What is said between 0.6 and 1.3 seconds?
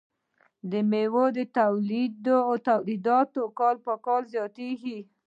د میوو